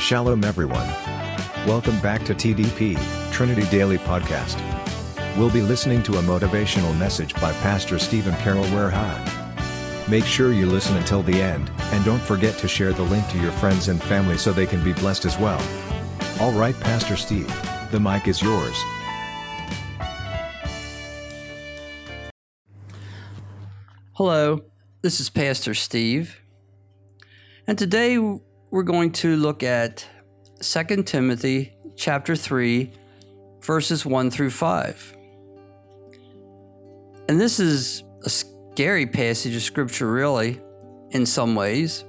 Shalom, 0.00 0.44
everyone. 0.44 0.88
Welcome 1.66 2.00
back 2.00 2.24
to 2.24 2.34
TDP, 2.34 2.98
Trinity 3.32 3.66
Daily 3.66 3.98
Podcast. 3.98 4.56
We'll 5.36 5.50
be 5.50 5.60
listening 5.60 6.02
to 6.04 6.14
a 6.14 6.22
motivational 6.22 6.98
message 6.98 7.34
by 7.34 7.52
Pastor 7.60 7.98
Stephen 7.98 8.34
Carroll 8.36 8.64
Werha. 8.64 10.08
Make 10.08 10.24
sure 10.24 10.54
you 10.54 10.64
listen 10.64 10.96
until 10.96 11.22
the 11.22 11.42
end, 11.42 11.70
and 11.92 12.02
don't 12.02 12.22
forget 12.22 12.56
to 12.58 12.66
share 12.66 12.94
the 12.94 13.02
link 13.02 13.28
to 13.28 13.38
your 13.40 13.52
friends 13.52 13.88
and 13.88 14.02
family 14.02 14.38
so 14.38 14.52
they 14.52 14.64
can 14.64 14.82
be 14.82 14.94
blessed 14.94 15.26
as 15.26 15.38
well. 15.38 15.62
All 16.40 16.52
right, 16.52 16.74
Pastor 16.80 17.14
Steve, 17.14 17.54
the 17.90 18.00
mic 18.00 18.26
is 18.26 18.40
yours. 18.40 18.82
Hello, 24.14 24.62
this 25.02 25.20
is 25.20 25.28
Pastor 25.28 25.74
Steve, 25.74 26.40
and 27.66 27.78
today 27.78 28.16
we're 28.70 28.84
going 28.84 29.10
to 29.10 29.36
look 29.36 29.64
at 29.64 30.06
2 30.60 31.02
Timothy 31.02 31.72
chapter 31.96 32.36
3 32.36 32.92
verses 33.62 34.06
1 34.06 34.30
through 34.30 34.50
5. 34.50 35.16
And 37.28 37.40
this 37.40 37.58
is 37.58 38.04
a 38.24 38.30
scary 38.30 39.06
passage 39.06 39.56
of 39.56 39.62
scripture 39.62 40.10
really 40.10 40.60
in 41.10 41.26
some 41.26 41.56
ways 41.56 42.04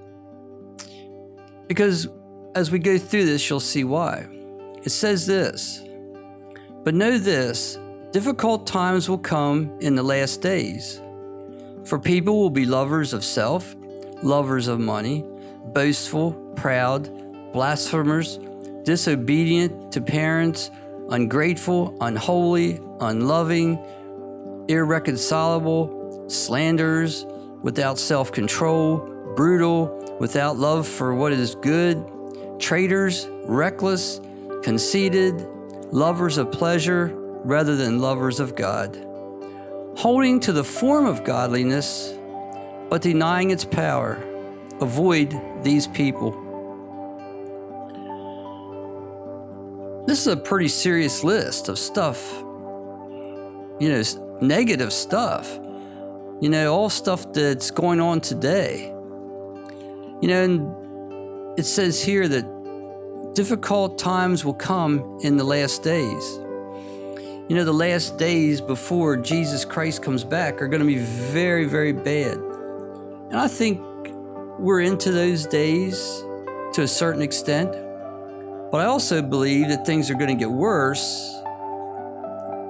because 1.67 2.07
as 2.53 2.69
we 2.69 2.77
go 2.77 2.97
through 2.97 3.25
this 3.25 3.49
you'll 3.49 3.59
see 3.59 3.83
why. 3.83 4.27
It 4.83 4.89
says 4.89 5.25
this, 5.25 5.83
but 6.83 6.93
know 6.93 7.17
this, 7.17 7.77
difficult 8.11 8.67
times 8.67 9.09
will 9.09 9.17
come 9.17 9.77
in 9.79 9.95
the 9.95 10.03
last 10.03 10.41
days. 10.41 11.01
For 11.85 11.97
people 11.99 12.39
will 12.39 12.49
be 12.49 12.65
lovers 12.65 13.13
of 13.13 13.23
self, 13.23 13.75
lovers 14.23 14.67
of 14.67 14.79
money, 14.79 15.23
boastful, 15.73 16.40
proud, 16.55 17.09
blasphemers, 17.53 18.39
disobedient 18.83 19.91
to 19.91 20.01
parents, 20.01 20.71
ungrateful, 21.09 21.97
unholy, 22.01 22.79
unloving, 22.99 23.79
irreconcilable, 24.67 26.25
slanderers, 26.29 27.25
without 27.61 27.99
self 27.99 28.31
control, 28.31 28.97
brutal, 29.35 30.17
without 30.19 30.57
love 30.57 30.87
for 30.87 31.13
what 31.13 31.31
is 31.31 31.55
good, 31.55 32.03
traitors, 32.59 33.27
reckless, 33.45 34.19
conceited, 34.63 35.47
lovers 35.91 36.37
of 36.37 36.51
pleasure 36.51 37.11
rather 37.43 37.75
than 37.75 37.99
lovers 37.99 38.39
of 38.39 38.55
God 38.55 39.07
holding 39.95 40.39
to 40.39 40.51
the 40.51 40.63
form 40.63 41.05
of 41.05 41.23
godliness, 41.23 42.13
but 42.89 43.01
denying 43.01 43.51
its 43.51 43.65
power. 43.65 44.15
Avoid 44.81 45.39
these 45.63 45.87
people. 45.87 46.31
This 50.07 50.21
is 50.21 50.27
a 50.27 50.37
pretty 50.37 50.67
serious 50.67 51.23
list 51.23 51.69
of 51.69 51.77
stuff, 51.77 52.33
you 53.79 53.89
know, 53.89 54.01
negative 54.41 54.91
stuff, 54.91 55.59
you 56.41 56.49
know, 56.49 56.73
all 56.73 56.89
stuff 56.89 57.31
that's 57.31 57.69
going 57.69 58.01
on 58.01 58.19
today. 58.19 58.87
You 60.21 60.27
know, 60.27 60.43
and 60.43 61.59
it 61.59 61.63
says 61.63 62.03
here 62.03 62.27
that 62.27 63.33
difficult 63.35 63.99
times 63.99 64.43
will 64.43 64.53
come 64.55 65.19
in 65.23 65.37
the 65.37 65.43
last 65.43 65.83
days. 65.83 66.39
You 67.47 67.55
know, 67.55 67.63
the 67.63 67.73
last 67.73 68.17
days 68.17 68.61
before 68.61 69.17
Jesus 69.17 69.65
Christ 69.65 70.01
comes 70.01 70.23
back 70.23 70.61
are 70.61 70.67
going 70.67 70.79
to 70.79 70.85
be 70.85 70.97
very, 70.97 71.65
very 71.65 71.91
bad. 71.91 72.37
And 73.29 73.35
I 73.35 73.47
think 73.47 73.79
we're 74.61 74.81
into 74.81 75.11
those 75.11 75.47
days 75.47 76.23
to 76.73 76.83
a 76.83 76.87
certain 76.87 77.23
extent. 77.23 77.71
But 78.71 78.77
I 78.77 78.85
also 78.85 79.21
believe 79.23 79.69
that 79.69 79.87
things 79.87 80.11
are 80.11 80.13
going 80.13 80.27
to 80.27 80.35
get 80.35 80.51
worse 80.51 81.35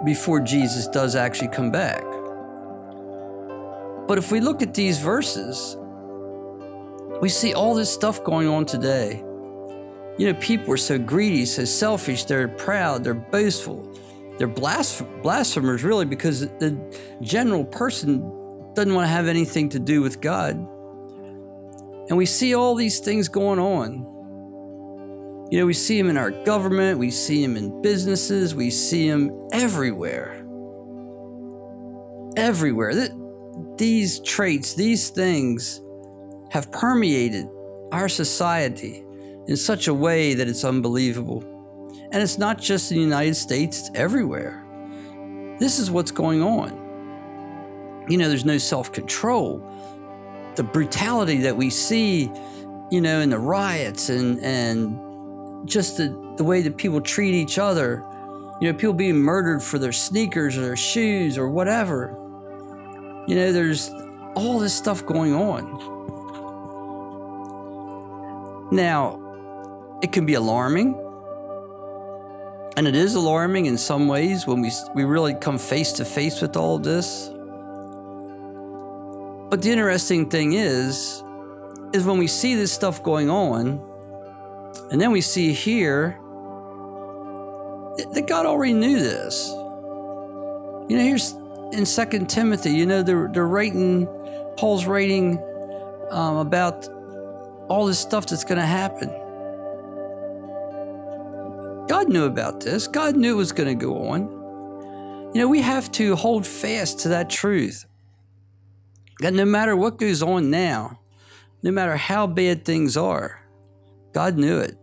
before 0.06 0.39
Jesus 0.39 0.88
does 0.88 1.16
actually 1.17 1.49
come 1.49 1.70
back. 1.70 2.02
But 4.08 4.17
if 4.17 4.32
we 4.32 4.39
look 4.39 4.61
at 4.61 4.73
these 4.73 4.99
verses, 4.99 5.76
we 7.21 7.27
see 7.27 7.54
all 7.54 7.76
this 7.76 7.93
stuff 7.93 8.23
going 8.23 8.48
on 8.48 8.66
today. 8.66 9.17
You 10.17 10.32
know, 10.32 10.33
people 10.39 10.73
are 10.73 10.77
so 10.77 10.98
greedy, 10.98 11.45
so 11.45 11.66
selfish, 11.66 12.23
they're 12.23 12.48
proud, 12.48 13.04
they're 13.04 13.14
boastful. 13.14 13.87
They're 14.37 14.48
blasphemers, 14.48 15.83
really, 15.83 16.05
because 16.05 16.39
the 16.39 16.77
general 17.21 17.66
person 17.66 18.21
doesn't 18.73 18.93
want 18.93 19.04
to 19.05 19.11
have 19.11 19.27
anything 19.27 19.67
to 19.70 19.80
do 19.80 20.02
with 20.02 20.21
God. 20.21 20.67
And 22.11 22.17
we 22.17 22.26
see 22.26 22.54
all 22.54 22.76
these 22.76 22.99
things 22.99 23.30
going 23.30 23.58
on. 23.58 25.48
You 25.49 25.60
know, 25.60 25.66
we 25.66 25.73
see 25.73 25.98
them 25.98 26.10
in 26.10 26.17
our 26.17 26.32
government, 26.44 26.99
we 26.99 27.10
see 27.10 27.42
them 27.42 27.55
in 27.55 27.82
businesses, 27.82 28.54
we 28.54 28.70
see 28.70 29.10
them 29.10 29.32
everywhere. 29.54 30.45
Everywhere. 32.36 33.08
These 33.77 34.20
traits, 34.20 34.73
these 34.73 35.10
things 35.10 35.80
have 36.49 36.70
permeated 36.73 37.48
our 37.94 38.10
society 38.10 39.05
in 39.48 39.55
such 39.55 39.88
a 39.88 39.93
way 39.93 40.33
that 40.33 40.49
it's 40.49 40.66
unbelievable. 40.66 41.45
And 42.11 42.22
it's 42.22 42.38
not 42.38 42.60
just 42.60 42.92
in 42.92 42.98
the 42.98 43.04
United 43.04 43.36
States, 43.36 43.80
it's 43.80 43.92
everywhere. 43.95 44.66
This 45.60 45.80
is 45.80 45.89
what's 45.89 46.11
going 46.11 46.43
on. 46.43 48.05
You 48.10 48.17
know, 48.17 48.28
there's 48.28 48.43
no 48.43 48.58
self 48.58 48.92
control. 48.92 49.66
The 50.56 50.64
brutality 50.64 51.38
that 51.42 51.56
we 51.56 51.70
see, 51.70 52.32
you 52.89 53.02
know, 53.02 53.20
in 53.22 53.30
the 53.30 53.39
riots 53.39 54.10
and, 54.10 54.39
and 54.44 55.67
just 55.67 55.98
the, 55.98 56.10
the 56.38 56.44
way 56.44 56.62
that 56.62 56.78
people 56.78 57.02
treat 57.02 57.34
each 57.34 57.58
other, 57.58 58.04
you 58.60 58.72
know, 58.72 58.78
people 58.78 58.94
being 58.94 59.17
murdered 59.17 59.64
for 59.64 59.80
their 59.80 59.92
sneakers 59.92 60.58
or 60.58 60.61
their 60.61 60.76
shoes 60.76 61.38
or 61.38 61.50
whatever. 61.50 62.16
You 63.28 63.36
know, 63.36 63.52
there's 63.52 63.90
all 64.36 64.60
this 64.60 64.73
stuff 64.73 65.06
going 65.06 65.34
on. 65.34 65.90
Now, 68.72 69.20
it 70.02 70.11
can 70.11 70.26
be 70.26 70.34
alarming 70.34 70.95
and 72.78 72.88
it 72.88 72.95
is 72.95 73.16
alarming 73.16 73.66
in 73.66 73.78
some 73.78 74.08
ways 74.08 74.48
when 74.48 74.61
we, 74.61 74.72
we 74.95 75.04
really 75.04 75.34
come 75.36 75.58
face 75.58 75.92
to 75.94 76.06
face 76.06 76.42
with 76.42 76.56
all 76.56 76.78
of 76.78 76.84
this. 76.84 77.30
But 79.52 79.62
the 79.62 79.70
interesting 79.70 80.30
thing 80.30 80.54
is, 80.54 81.22
is 81.92 82.06
when 82.06 82.17
we 82.17 82.28
see 82.28 82.56
this 82.56 82.72
stuff 82.72 83.04
going 83.04 83.30
on, 83.30 83.82
and 84.89 85.02
then 85.02 85.12
we 85.12 85.20
see 85.20 85.52
here 85.52 86.17
that 88.14 88.28
God 88.28 88.45
already 88.45 88.72
knew 88.72 88.98
this. 88.98 89.50
You 89.50 90.98
know, 90.98 91.04
here's 91.04 91.34
in 91.73 91.86
Second 91.86 92.30
Timothy, 92.30 92.72
you 92.72 92.86
know, 92.86 93.04
they're, 93.04 93.30
they're 93.34 93.45
writing, 93.45 94.08
Paul's 94.56 94.86
writing 94.86 95.38
um, 96.11 96.38
about 96.38 96.88
all 97.67 97.86
this 97.88 98.00
stuff 98.00 98.28
that's 98.28 98.45
going 98.45 98.58
to 98.58 98.66
happen. 98.66 99.10
God 101.90 102.08
knew 102.08 102.23
about 102.23 102.61
this. 102.61 102.88
God 102.88 103.17
knew 103.17 103.34
it 103.34 103.38
was 103.38 103.52
going 103.52 103.67
to 103.67 103.86
go 103.86 104.08
on. 104.08 105.32
You 105.34 105.42
know, 105.42 105.50
we 105.50 105.60
have 105.60 105.92
to 105.94 106.16
hold 106.16 106.48
fast 106.48 107.00
to 107.00 107.10
that 107.10 107.30
truth. 107.30 107.86
That 109.21 109.33
no 109.33 109.45
matter 109.45 109.76
what 109.76 109.99
goes 109.99 110.23
on 110.23 110.49
now, 110.49 110.99
no 111.61 111.71
matter 111.71 111.95
how 111.95 112.26
bad 112.26 112.65
things 112.65 112.98
are, 112.98 113.45
God 114.14 114.36
knew 114.36 114.58
it. 114.58 114.76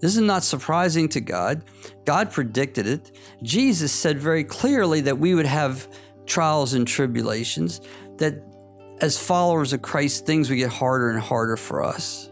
This 0.00 0.14
is 0.14 0.22
not 0.22 0.44
surprising 0.44 1.08
to 1.10 1.20
God. 1.20 1.64
God 2.04 2.30
predicted 2.30 2.86
it. 2.86 3.18
Jesus 3.42 3.90
said 3.90 4.18
very 4.18 4.44
clearly 4.44 5.00
that 5.02 5.18
we 5.18 5.34
would 5.34 5.46
have 5.46 5.88
trials 6.26 6.74
and 6.74 6.86
tribulations, 6.86 7.80
that 8.18 8.40
as 9.00 9.18
followers 9.18 9.72
of 9.72 9.82
Christ, 9.82 10.26
things 10.26 10.48
would 10.48 10.56
get 10.56 10.70
harder 10.70 11.10
and 11.10 11.20
harder 11.20 11.56
for 11.56 11.82
us. 11.82 12.30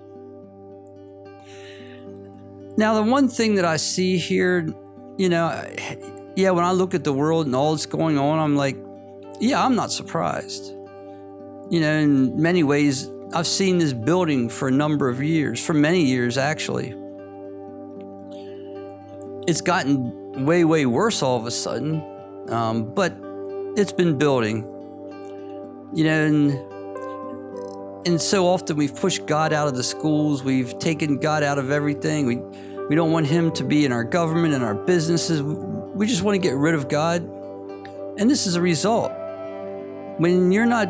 Now, 2.77 2.95
the 2.95 3.03
one 3.03 3.29
thing 3.29 3.57
that 3.57 3.65
I 3.65 3.77
see 3.77 4.19
here, 4.19 4.73
you 5.17 5.29
know, 5.29 5.69
yeah, 6.37 6.51
when 6.51 6.65
I 6.65 6.71
look 6.71 6.95
at 6.95 7.03
the 7.03 7.13
world 7.13 7.47
and 7.47 7.57
all 7.57 7.73
that's 7.73 7.87
going 7.87 8.19
on, 8.19 8.39
I'm 8.39 8.55
like, 8.55 8.77
yeah, 9.41 9.65
I'm 9.65 9.75
not 9.75 9.91
surprised. 9.91 10.75
You 11.71 11.81
know, 11.81 11.99
in 11.99 12.41
many 12.41 12.63
ways, 12.63 13.11
I've 13.35 13.47
seen 13.47 13.77
this 13.77 13.93
building 13.93 14.49
for 14.49 14.69
a 14.69 14.71
number 14.71 15.09
of 15.09 15.23
years, 15.23 15.65
for 15.65 15.75
many 15.75 16.03
years 16.03 16.39
actually. 16.39 16.95
It's 19.47 19.61
gotten 19.61 20.47
way, 20.47 20.65
way 20.65 20.87
worse 20.87 21.23
all 21.23 21.37
of 21.37 21.47
a 21.47 21.51
sudden, 21.51 22.03
um, 22.49 22.95
but 22.95 23.15
it's 23.77 23.93
been 23.93 24.17
building. 24.17 24.63
You 25.95 26.05
know, 26.05 26.27
and 26.27 26.53
and 28.07 28.21
so 28.21 28.47
often 28.47 28.77
we've 28.77 28.95
pushed 28.97 29.27
God 29.27 29.53
out 29.53 29.69
of 29.69 29.75
the 29.75 29.83
schools, 29.83 30.43
we've 30.43 30.79
taken 30.79 31.19
God 31.19 31.43
out 31.43 31.59
of 31.59 31.71
everything. 31.71 32.27
We 32.27 32.37
we 32.89 32.95
don't 32.95 33.13
want 33.13 33.27
him 33.27 33.53
to 33.53 33.65
be 33.65 33.85
in 33.85 33.93
our 33.93 34.05
government 34.05 34.55
and 34.55 34.65
our 34.65 34.75
businesses. 34.75 35.43
We 35.43 36.07
just 36.07 36.23
want 36.23 36.37
to 36.37 36.39
get 36.39 36.55
rid 36.55 36.75
of 36.75 36.89
God. 36.89 37.23
And 38.19 38.31
this 38.31 38.47
is 38.47 38.57
a 38.57 38.63
result. 38.63 39.13
When 40.17 40.51
you're 40.51 40.67
not 40.67 40.89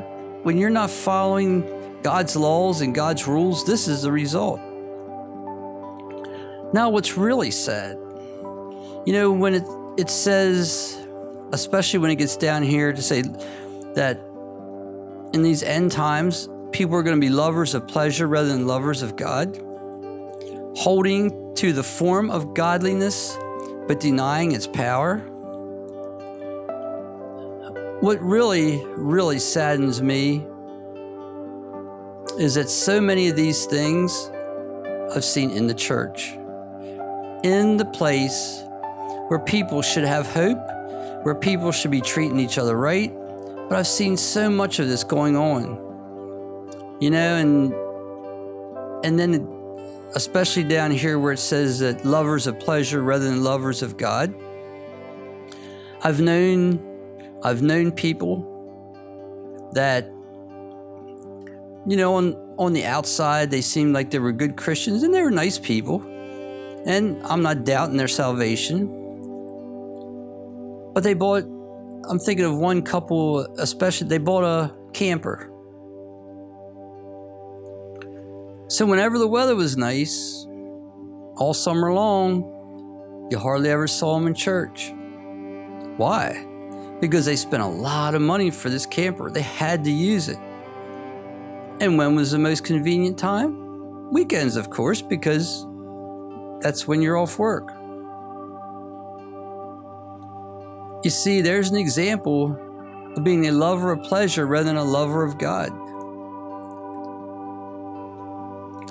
when 0.49 0.57
you're 0.57 0.71
not 0.71 0.89
following 0.89 2.01
God's 2.01 2.35
laws 2.35 2.81
and 2.81 2.95
God's 2.95 3.27
rules, 3.27 3.67
this 3.67 3.87
is 3.87 4.01
the 4.01 4.11
result. 4.11 4.59
Now, 6.73 6.89
what's 6.89 7.19
really 7.19 7.51
sad, 7.51 7.99
you 9.05 9.13
know, 9.13 9.31
when 9.31 9.53
it, 9.53 9.65
it 9.99 10.09
says, 10.09 11.07
especially 11.53 11.99
when 11.99 12.11
it 12.11 12.17
gets 12.17 12.39
down 12.39 12.63
here 12.63 12.95
to 12.95 13.03
say 13.03 13.21
that 13.93 14.23
in 15.35 15.43
these 15.43 15.63
end 15.63 15.93
times, 15.93 16.49
people 16.73 16.97
are 16.97 17.03
going 17.03 17.21
to 17.21 17.21
be 17.21 17.29
lovers 17.29 17.75
of 17.75 17.87
pleasure 17.87 18.27
rather 18.27 18.49
than 18.49 18.67
lovers 18.67 19.03
of 19.03 19.17
God, 19.17 19.55
holding 20.79 21.55
to 21.57 21.75
the 21.75 21.83
form 21.83 22.31
of 22.31 22.55
godliness 22.55 23.37
but 23.87 24.01
denying 24.01 24.53
its 24.53 24.67
power. 24.67 25.19
What 28.01 28.23
really, 28.23 28.81
really 28.97 29.41
saddens 29.41 30.01
me 30.01 30.47
is 32.39 32.55
that 32.55 32.71
so 32.71 33.01
many 33.01 33.29
of 33.29 33.35
these 33.35 33.67
things 33.67 34.31
I've 35.13 35.25
seen 35.25 35.51
in 35.51 35.67
the 35.67 35.75
church, 35.75 36.31
in 37.43 37.77
the 37.77 37.85
place 37.93 38.63
where 39.27 39.41
people 39.41 39.83
should 39.83 40.05
have 40.05 40.29
hope, 40.29 40.59
where 41.25 41.35
people 41.35 41.73
should 41.73 41.91
be 41.91 42.01
treating 42.01 42.39
each 42.39 42.57
other 42.57 42.77
right. 42.77 43.13
But 43.69 43.73
I've 43.73 43.89
seen 43.89 44.17
so 44.17 44.49
much 44.49 44.79
of 44.79 44.87
this 44.87 45.03
going 45.03 45.37
on, 45.37 46.97
you 47.01 47.11
know, 47.11 47.35
and 47.35 47.73
and 49.05 49.19
then 49.19 49.45
especially 50.15 50.63
down 50.63 50.93
here 50.93 51.19
where 51.19 51.33
it 51.33 51.39
says 51.39 51.81
that 51.81 52.05
lovers 52.05 52.47
of 52.47 52.61
pleasure 52.61 53.03
rather 53.03 53.25
than 53.25 53.43
lovers 53.43 53.83
of 53.83 53.97
God. 53.97 54.33
I've 56.03 56.21
known 56.21 56.88
I've 57.43 57.63
known 57.63 57.93
people 57.93 58.45
that 59.73 60.11
you 61.87 61.97
know 61.97 62.15
on 62.15 62.35
on 62.59 62.73
the 62.73 62.85
outside 62.85 63.51
they 63.51 63.61
seemed 63.61 63.95
like 63.95 64.11
they 64.11 64.19
were 64.19 64.33
good 64.33 64.57
Christians 64.57 65.03
and 65.03 65.15
they 65.15 65.23
were 65.23 65.31
nice 65.31 65.59
people. 65.59 66.03
And 66.87 67.21
I'm 67.25 67.43
not 67.43 67.65
doubting 67.65 67.97
their 67.97 68.09
salvation. 68.09 68.87
But 70.95 71.05
they 71.05 71.15
bought 71.15 71.45
I'm 72.09 72.19
thinking 72.19 72.45
of 72.45 72.57
one 72.57 72.83
couple 72.83 73.41
especially 73.59 74.09
they 74.09 74.19
bought 74.19 74.45
a 74.45 74.75
camper 74.93 75.53
So, 78.71 78.85
whenever 78.85 79.19
the 79.19 79.27
weather 79.27 79.57
was 79.57 79.79
nice, 79.79 80.47
all 81.39 81.55
summer 81.55 81.91
long, 81.95 83.29
you 83.31 83.39
hardly 83.39 83.71
ever 83.71 83.87
saw 83.87 84.19
them 84.19 84.27
in 84.27 84.35
church. 84.35 84.93
Why? 85.97 86.45
Because 87.01 87.25
they 87.27 87.37
spent 87.37 87.63
a 87.63 87.67
lot 87.67 88.15
of 88.15 88.23
money 88.23 88.51
for 88.51 88.71
this 88.71 88.87
camper. 88.87 89.31
They 89.31 89.43
had 89.43 89.85
to 89.85 89.91
use 89.91 90.29
it. 90.29 90.39
And 91.81 91.97
when 91.97 92.17
was 92.17 92.33
the 92.33 92.39
most 92.39 92.65
convenient 92.65 93.19
time? 93.19 94.11
Weekends, 94.11 94.57
of 94.57 94.71
course, 94.71 95.01
because 95.01 95.67
that's 96.61 96.89
when 96.89 97.03
you're 97.03 97.17
off 97.17 97.39
work. 97.39 97.69
You 101.05 101.11
see, 101.11 101.41
there's 101.41 101.71
an 101.71 101.77
example 101.77 102.59
of 103.17 103.23
being 103.23 103.47
a 103.47 103.53
lover 103.53 103.93
of 103.93 104.03
pleasure 104.03 104.47
rather 104.47 104.65
than 104.65 104.77
a 104.77 104.85
lover 104.85 105.23
of 105.23 105.39
God 105.39 105.71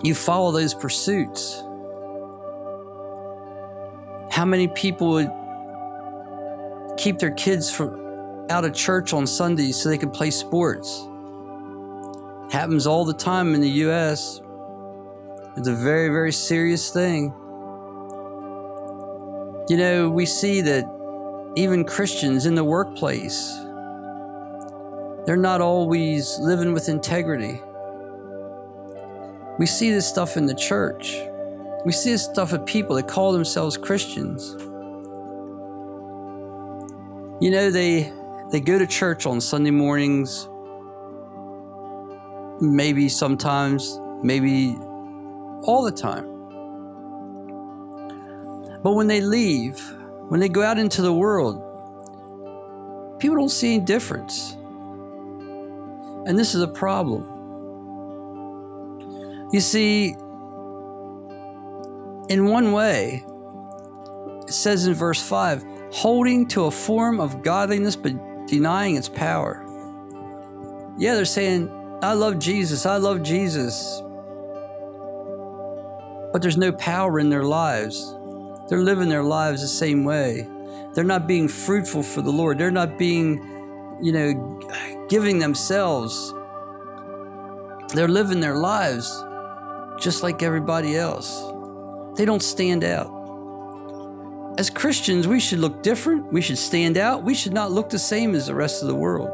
you 0.04 0.14
follow 0.14 0.52
those 0.52 0.74
pursuits. 0.74 1.64
How 4.32 4.46
many 4.46 4.68
people 4.68 5.10
would 5.14 5.32
keep 6.98 7.20
their 7.20 7.32
kids 7.32 7.72
from 7.72 8.48
out 8.50 8.66
of 8.66 8.74
church 8.74 9.14
on 9.14 9.28
Sundays 9.28 9.82
so 9.82 9.90
they 9.90 9.98
can 9.98 10.10
play 10.10 10.32
sports? 10.32 11.08
Happens 12.52 12.88
all 12.88 13.06
the 13.06 13.14
time 13.14 13.54
in 13.56 13.62
the 13.62 13.70
US. 13.86 14.42
It's 15.58 15.68
a 15.68 15.76
very, 15.76 16.10
very 16.10 16.32
serious 16.32 16.92
thing. 16.92 17.34
You 19.70 19.76
know, 19.76 20.10
we 20.10 20.26
see 20.26 20.62
that 20.62 20.86
even 21.56 21.84
Christians 21.84 22.46
in 22.46 22.56
the 22.56 22.64
workplace, 22.64 23.54
they're 25.26 25.36
not 25.36 25.60
always 25.60 26.38
living 26.40 26.72
with 26.72 26.88
integrity. 26.88 27.60
We 29.60 29.66
see 29.66 29.92
this 29.92 30.08
stuff 30.08 30.38
in 30.38 30.46
the 30.46 30.56
church. 30.56 31.18
We 31.84 31.92
see 31.92 32.12
this 32.12 32.24
stuff 32.24 32.52
with 32.54 32.66
people 32.66 32.96
that 32.96 33.08
call 33.08 33.34
themselves 33.34 33.76
Christians. 33.76 34.56
You 37.40 37.52
know, 37.52 37.70
they 37.70 38.12
they 38.52 38.60
go 38.60 38.80
to 38.80 38.88
church 38.88 39.28
on 39.28 39.40
Sunday 39.42 39.70
mornings, 39.70 40.50
maybe 42.60 43.10
sometimes, 43.10 44.00
maybe 44.24 44.76
all 45.64 45.84
the 45.84 45.92
time. 45.92 46.26
But 48.82 48.94
when 48.94 49.06
they 49.06 49.22
leave, 49.22 49.80
when 50.30 50.40
they 50.40 50.50
go 50.50 50.64
out 50.64 50.80
into 50.80 51.04
the 51.04 51.14
world, 51.14 51.62
people 53.20 53.38
don't 53.38 53.50
see 53.50 53.76
any 53.76 53.86
difference. 53.86 54.54
And 56.26 56.40
this 56.40 56.56
is 56.56 56.62
a 56.62 56.68
problem. 56.68 57.22
You 59.54 59.60
see, 59.60 60.16
in 62.30 62.46
one 62.46 62.72
way, 62.72 63.24
it 64.48 64.54
says 64.54 64.88
in 64.88 64.94
verse 64.96 65.22
5 65.22 65.77
holding 65.92 66.48
to 66.50 66.66
a 66.66 66.72
form 66.72 67.20
of 67.20 67.42
godliness 67.42 67.96
but 67.96 68.14
denying 68.48 68.96
its 68.96 69.10
power. 69.10 69.64
Yeah, 70.98 71.16
they're 71.16 71.26
saying, 71.26 71.70
I 72.02 72.14
love 72.14 72.40
Jesus, 72.40 72.86
I 72.86 72.98
love 72.98 73.24
Jesus. 73.24 74.02
But 76.32 76.42
there's 76.42 76.58
no 76.58 76.72
power 76.74 77.20
in 77.20 77.30
their 77.30 77.44
lives. 77.44 78.14
They're 78.70 78.82
living 78.82 79.10
their 79.10 79.24
lives 79.24 79.62
the 79.62 79.68
same 79.68 80.04
way. 80.04 80.48
They're 80.94 81.04
not 81.04 81.28
being 81.28 81.48
fruitful 81.48 82.04
for 82.04 82.22
the 82.22 82.32
Lord. 82.32 82.58
They're 82.58 82.72
not 82.72 82.98
being, 82.98 83.38
you 84.02 84.12
know, 84.12 85.08
giving 85.10 85.40
themselves. 85.40 86.34
They're 87.94 88.08
living 88.08 88.40
their 88.40 88.56
lives 88.56 89.24
just 90.00 90.24
like 90.24 90.44
everybody 90.44 90.96
else. 90.96 91.42
They 92.18 92.26
don't 92.26 92.44
stand 92.44 92.84
out. 92.84 93.17
As 94.58 94.70
Christians, 94.70 95.28
we 95.28 95.40
should 95.40 95.60
look 95.60 95.84
different. 95.84 96.32
We 96.32 96.42
should 96.42 96.58
stand 96.58 96.98
out. 96.98 97.24
We 97.24 97.34
should 97.34 97.54
not 97.54 97.72
look 97.72 97.90
the 97.90 98.00
same 98.00 98.36
as 98.36 98.48
the 98.48 98.56
rest 98.56 98.82
of 98.82 98.88
the 98.88 98.96
world. 98.96 99.30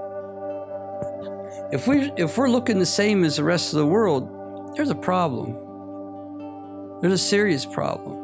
If 1.72 1.88
we 1.88 2.12
if 2.18 2.38
we're 2.38 2.50
looking 2.50 2.80
the 2.80 2.86
same 2.86 3.24
as 3.24 3.38
the 3.38 3.44
rest 3.44 3.74
of 3.74 3.80
the 3.80 3.86
world, 3.86 4.76
there's 4.76 4.90
a 4.90 4.96
problem. 4.96 5.58
There's 7.02 7.14
a 7.14 7.18
serious 7.18 7.66
problem. 7.66 8.20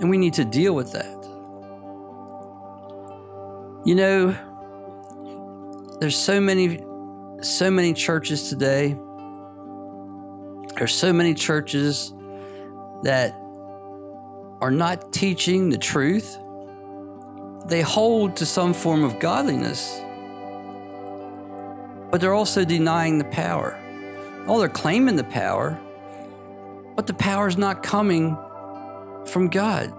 And 0.00 0.10
we 0.10 0.18
need 0.18 0.34
to 0.34 0.44
deal 0.44 0.74
with 0.74 0.92
that. 0.92 1.22
You 3.84 3.94
know, 3.94 4.36
there's 6.00 6.16
so 6.16 6.40
many 6.40 6.82
so 7.42 7.70
many 7.70 7.92
churches 7.92 8.48
today 8.48 8.96
there's 10.82 10.94
so 10.94 11.12
many 11.12 11.34
churches 11.34 12.12
that 13.02 13.40
are 14.62 14.70
not 14.70 15.12
teaching 15.12 15.70
the 15.70 15.76
truth. 15.76 16.38
They 17.66 17.82
hold 17.82 18.36
to 18.36 18.46
some 18.46 18.72
form 18.72 19.02
of 19.02 19.18
godliness, 19.18 20.00
but 22.12 22.20
they're 22.20 22.32
also 22.32 22.64
denying 22.64 23.18
the 23.18 23.24
power. 23.24 23.76
Oh, 24.46 24.60
they're 24.60 24.68
claiming 24.68 25.16
the 25.16 25.24
power, 25.24 25.80
but 26.94 27.08
the 27.08 27.14
power 27.14 27.48
is 27.48 27.56
not 27.56 27.82
coming 27.82 28.36
from 29.26 29.48
God 29.48 29.92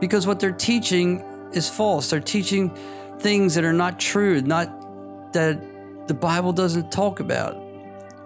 because 0.00 0.28
what 0.28 0.38
they're 0.38 0.52
teaching 0.52 1.18
is 1.52 1.68
false. 1.68 2.10
They're 2.10 2.20
teaching 2.20 2.70
things 3.18 3.56
that 3.56 3.64
are 3.64 3.72
not 3.72 3.98
true, 3.98 4.40
not 4.40 5.32
that 5.32 5.60
the 6.06 6.14
Bible 6.14 6.52
doesn't 6.52 6.92
talk 6.92 7.18
about 7.18 7.56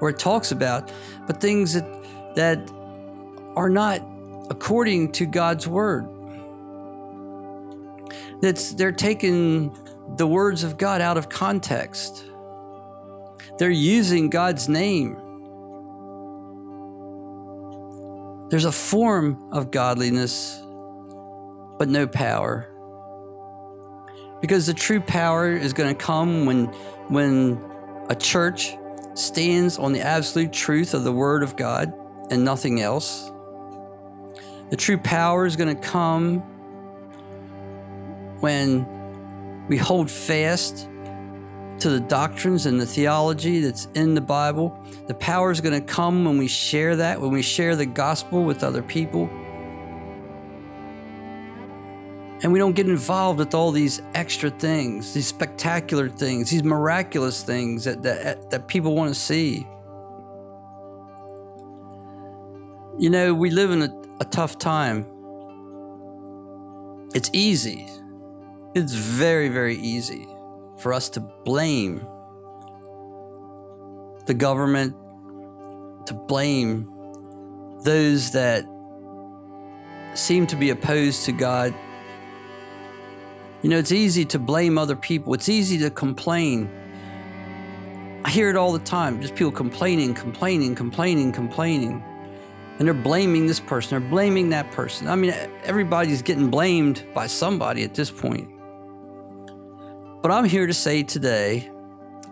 or 0.00 0.11
it 0.11 0.19
talks 0.19 0.52
about, 0.52 0.93
but 1.26 1.41
things 1.41 1.73
that 1.73 1.87
that 2.35 2.71
are 3.57 3.71
not 3.71 4.12
according 4.52 5.11
to 5.11 5.25
God's 5.25 5.66
word. 5.66 6.06
That's 8.42 8.75
they're 8.75 8.92
taking 8.92 9.75
the 10.18 10.26
words 10.26 10.62
of 10.62 10.76
God 10.76 11.00
out 11.00 11.16
of 11.16 11.30
context. 11.30 12.23
They're 13.56 13.71
using 13.71 14.28
God's 14.28 14.68
name. 14.68 15.14
There's 18.50 18.66
a 18.66 18.73
form 18.73 19.50
of 19.52 19.71
godliness, 19.71 20.61
but 21.78 21.88
no 21.88 22.06
power. 22.06 22.68
Because 24.42 24.66
the 24.66 24.75
true 24.75 25.00
power 25.00 25.50
is 25.50 25.73
going 25.73 25.97
to 25.97 26.04
come 26.04 26.44
when 26.44 26.66
when 27.09 27.59
a 28.11 28.14
church 28.14 28.76
stands 29.14 29.78
on 29.78 29.92
the 29.92 30.02
absolute 30.02 30.52
truth 30.52 30.92
of 30.92 31.04
the 31.04 31.12
Word 31.12 31.42
of 31.42 31.56
God 31.56 31.90
and 32.30 32.44
nothing 32.44 32.82
else. 32.82 33.32
The 34.73 34.79
true 34.79 34.97
power 34.97 35.45
is 35.45 35.55
going 35.55 35.76
to 35.76 35.83
come 35.83 36.38
when 38.41 38.87
we 39.69 39.76
hold 39.76 40.11
fast 40.11 40.88
to 41.81 41.91
the 41.91 42.00
doctrines 42.00 42.64
and 42.64 42.81
the 42.81 42.87
theology 42.87 43.61
that's 43.61 43.85
in 43.93 44.14
the 44.14 44.23
Bible. 44.23 44.83
The 45.09 45.14
power 45.14 45.50
is 45.50 45.61
going 45.61 45.79
to 45.79 45.87
come 45.87 46.25
when 46.25 46.38
we 46.38 46.49
share 46.49 46.97
that, 46.97 47.21
when 47.21 47.33
we 47.33 47.43
share 47.43 47.76
the 47.76 47.85
gospel 47.85 48.45
with 48.45 48.64
other 48.64 48.83
people. 48.83 49.29
And 52.43 52.50
we 52.50 52.59
don't 52.59 52.73
get 52.73 52.88
involved 52.88 53.41
with 53.41 53.52
all 53.52 53.73
these 53.73 54.00
extra 54.14 54.49
things, 54.49 55.12
these 55.12 55.26
spectacular 55.26 56.09
things, 56.09 56.49
these 56.49 56.64
miraculous 56.64 57.43
things 57.43 57.85
that, 57.85 58.02
that, 58.05 58.49
that 58.49 58.69
people 58.69 58.97
want 58.97 59.12
to 59.12 59.21
see. 59.21 59.67
You 62.99 63.11
know, 63.11 63.35
we 63.35 63.50
live 63.50 63.71
in 63.71 63.83
a, 63.83 64.01
a 64.23 64.25
tough 64.25 64.57
time. 64.57 65.05
It's 67.12 67.29
easy. 67.33 67.88
It's 68.73 68.95
very, 68.95 69.49
very 69.49 69.75
easy 69.76 70.29
for 70.79 70.93
us 70.93 71.11
to 71.11 71.21
blame 71.21 72.07
the 74.26 74.35
government, 74.35 74.95
to 76.07 76.14
blame 76.14 76.88
those 77.83 78.31
that 78.31 78.64
seem 80.14 80.47
to 80.47 80.55
be 80.55 80.71
opposed 80.71 81.25
to 81.25 81.33
God. 81.33 81.75
You 83.62 83.71
know, 83.71 83.79
it's 83.79 83.91
easy 83.91 84.25
to 84.26 84.38
blame 84.38 84.79
other 84.79 84.95
people, 84.95 85.35
it's 85.35 85.49
easy 85.49 85.79
to 85.79 85.91
complain. 85.91 86.71
I 88.25 88.31
hear 88.31 88.49
it 88.50 88.57
all 88.57 88.73
the 88.73 88.79
time 88.79 89.21
just 89.21 89.35
people 89.35 89.50
complaining, 89.50 90.14
complaining, 90.14 90.76
complaining, 90.76 91.33
complaining. 91.33 92.05
And 92.83 92.89
they're 92.89 92.95
blaming 92.95 93.47
this 93.47 93.61
person, 93.61 93.91
they're 93.91 94.11
blaming 94.11 94.49
that 94.49 94.73
person. 94.73 95.07
I 95.07 95.15
mean, 95.15 95.31
everybody's 95.62 96.21
getting 96.21 96.51
blamed 96.51 97.05
by 97.15 97.29
somebody 97.29 97.85
at 97.85 97.95
this 97.95 98.11
point. 98.11 98.51
But 100.21 100.33
I'm 100.33 100.45
here 100.45 100.67
to 100.67 100.75
say 100.75 101.05
today 101.05 101.71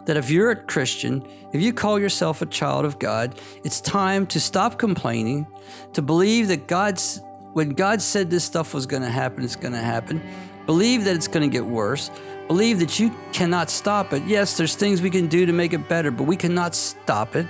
that 0.07 0.17
if 0.17 0.29
you're 0.29 0.51
a 0.51 0.57
Christian, 0.57 1.25
if 1.53 1.63
you 1.63 1.73
call 1.73 2.01
yourself 2.01 2.43
a 2.43 2.47
child 2.47 2.85
of 2.85 2.99
God, 2.99 3.39
it's 3.63 3.81
time 3.81 4.27
to 4.27 4.41
stop 4.41 4.77
complaining, 4.77 5.47
to 5.93 6.03
believe 6.03 6.49
that 6.49 6.67
God's 6.67 7.21
when 7.53 7.69
God 7.69 8.03
said 8.03 8.29
this 8.29 8.43
stuff 8.43 8.75
was 8.75 8.87
going 8.87 9.03
to 9.03 9.09
happen, 9.09 9.45
it's 9.45 9.55
going 9.55 9.75
to 9.75 9.79
happen. 9.79 10.21
Believe 10.67 11.05
that 11.05 11.15
it's 11.15 11.29
going 11.29 11.49
to 11.49 11.53
get 11.53 11.65
worse. 11.65 12.11
Believe 12.49 12.81
that 12.81 12.99
you 12.99 13.15
cannot 13.33 13.71
stop 13.71 14.13
it. 14.13 14.25
Yes, 14.25 14.57
there's 14.57 14.75
things 14.75 15.01
we 15.01 15.11
can 15.11 15.29
do 15.29 15.47
to 15.47 15.53
make 15.53 15.73
it 15.73 15.89
better, 15.89 16.11
but 16.11 16.25
we 16.25 16.35
cannot 16.35 16.75
stop 16.75 17.37
it. 17.37 17.47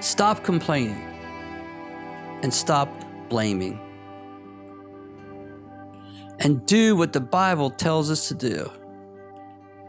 Stop 0.00 0.42
complaining 0.42 1.07
and 2.42 2.52
stop 2.52 2.88
blaming. 3.28 3.80
And 6.40 6.64
do 6.66 6.94
what 6.96 7.12
the 7.12 7.20
Bible 7.20 7.70
tells 7.70 8.10
us 8.10 8.28
to 8.28 8.34
do 8.34 8.70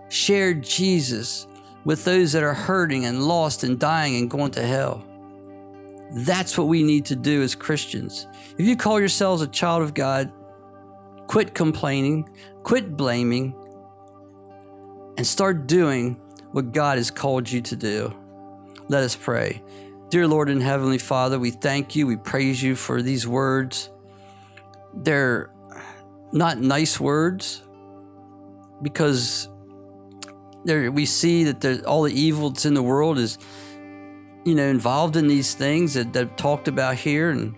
share 0.10 0.56
Jesus 0.56 1.48
with 1.86 2.04
those 2.04 2.32
that 2.34 2.44
are 2.44 2.54
hurting 2.54 3.06
and 3.06 3.24
lost 3.24 3.64
and 3.64 3.80
dying 3.80 4.16
and 4.16 4.30
going 4.30 4.52
to 4.52 4.66
hell. 4.66 5.06
That's 6.12 6.58
what 6.58 6.68
we 6.68 6.84
need 6.84 7.06
to 7.06 7.16
do 7.16 7.44
as 7.44 7.56
Christians. 7.56 8.28
If 8.58 8.66
you 8.66 8.76
call 8.76 9.00
yourselves 9.00 9.42
a 9.42 9.48
child 9.48 9.84
of 9.84 9.94
God, 9.94 10.32
quit 11.28 11.54
complaining, 11.54 12.28
quit 12.64 12.98
blaming, 12.98 13.54
and 15.18 15.26
start 15.26 15.68
doing 15.68 16.20
what 16.52 16.72
God 16.72 16.98
has 16.98 17.12
called 17.12 17.50
you 17.50 17.62
to 17.62 17.76
do. 17.76 18.14
Let 18.88 19.04
us 19.04 19.16
pray. 19.16 19.62
Dear 20.10 20.28
Lord 20.28 20.50
and 20.50 20.64
Heavenly 20.64 20.98
Father, 20.98 21.38
we 21.38 21.52
thank 21.52 21.96
you, 21.96 22.08
we 22.08 22.18
praise 22.18 22.64
you 22.64 22.76
for 22.76 23.04
these 23.04 23.28
words. 23.28 23.92
They're 24.92 25.52
not 26.32 26.58
nice 26.58 27.00
words 27.00 27.62
because 28.82 29.50
there 30.66 30.92
we 30.92 31.06
see 31.06 31.44
that 31.44 31.86
all 31.86 32.02
the 32.04 32.14
evil 32.14 32.50
that's 32.50 32.66
in 32.66 32.74
the 32.74 32.82
world 32.82 33.20
is 33.20 33.38
you 34.46 34.56
know, 34.56 34.68
involved 34.68 35.16
in 35.16 35.28
these 35.28 35.54
things 35.54 35.94
that, 35.94 36.12
that 36.14 36.38
talked 36.38 36.68
about 36.68 36.96
here. 36.96 37.30
And 37.30 37.56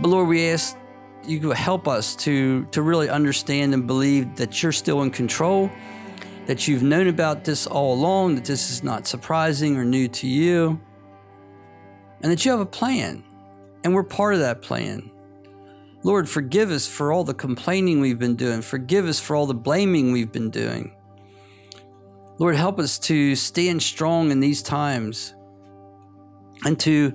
but 0.00 0.08
Lord, 0.08 0.28
we 0.28 0.48
ask 0.48 0.78
you 1.26 1.40
to 1.40 1.50
help 1.50 1.86
us 1.86 2.16
to 2.16 2.64
to 2.66 2.80
really 2.80 3.10
understand 3.10 3.74
and 3.74 3.86
believe 3.86 4.36
that 4.36 4.62
you're 4.62 4.72
still 4.72 5.02
in 5.02 5.10
control, 5.10 5.70
that 6.46 6.66
you've 6.66 6.82
known 6.82 7.08
about 7.08 7.44
this 7.44 7.66
all 7.66 7.92
along, 7.92 8.36
that 8.36 8.46
this 8.46 8.70
is 8.70 8.82
not 8.82 9.06
surprising 9.06 9.76
or 9.76 9.84
new 9.84 10.08
to 10.08 10.26
you, 10.26 10.80
and 12.24 12.32
that 12.32 12.42
you 12.42 12.50
have 12.50 12.60
a 12.60 12.66
plan, 12.66 13.22
and 13.84 13.92
we're 13.92 14.02
part 14.02 14.32
of 14.32 14.40
that 14.40 14.62
plan. 14.62 15.10
Lord, 16.04 16.26
forgive 16.26 16.70
us 16.70 16.88
for 16.88 17.12
all 17.12 17.22
the 17.22 17.34
complaining 17.34 18.00
we've 18.00 18.18
been 18.18 18.34
doing. 18.34 18.62
Forgive 18.62 19.04
us 19.04 19.20
for 19.20 19.36
all 19.36 19.44
the 19.44 19.52
blaming 19.52 20.10
we've 20.10 20.32
been 20.32 20.48
doing. 20.48 20.96
Lord, 22.38 22.56
help 22.56 22.78
us 22.78 22.98
to 23.00 23.36
stand 23.36 23.82
strong 23.82 24.30
in 24.30 24.40
these 24.40 24.62
times 24.62 25.34
and 26.64 26.80
to 26.80 27.12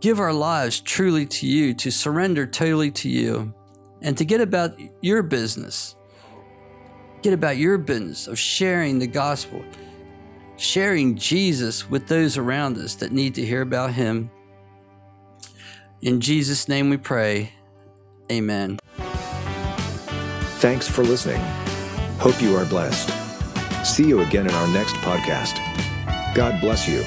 give 0.00 0.20
our 0.20 0.34
lives 0.34 0.78
truly 0.80 1.24
to 1.24 1.46
you, 1.46 1.72
to 1.72 1.90
surrender 1.90 2.46
totally 2.46 2.90
to 2.90 3.08
you, 3.08 3.54
and 4.02 4.18
to 4.18 4.26
get 4.26 4.42
about 4.42 4.78
your 5.00 5.22
business. 5.22 5.96
Get 7.22 7.32
about 7.32 7.56
your 7.56 7.78
business 7.78 8.26
of 8.26 8.38
sharing 8.38 8.98
the 8.98 9.06
gospel, 9.06 9.64
sharing 10.56 11.16
Jesus 11.16 11.88
with 11.90 12.08
those 12.08 12.38
around 12.38 12.78
us 12.78 12.94
that 12.96 13.12
need 13.12 13.34
to 13.34 13.44
hear 13.44 13.62
about 13.62 13.92
him. 13.92 14.30
In 16.02 16.20
Jesus' 16.20 16.68
name 16.68 16.90
we 16.90 16.96
pray. 16.96 17.52
Amen. 18.30 18.78
Thanks 20.58 20.88
for 20.88 21.02
listening. 21.02 21.40
Hope 22.18 22.40
you 22.40 22.56
are 22.56 22.64
blessed. 22.64 23.10
See 23.86 24.08
you 24.08 24.20
again 24.20 24.46
in 24.46 24.54
our 24.54 24.68
next 24.68 24.94
podcast. 24.96 25.56
God 26.34 26.60
bless 26.60 26.88
you. 26.88 27.04